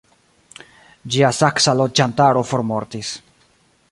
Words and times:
Ĝia 1.15 1.29
saksa 1.41 1.77
loĝantaro 1.83 2.45
formortis. 2.53 3.15